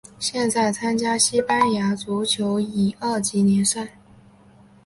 [0.17, 3.91] 现在参加西班牙足球乙二级联赛。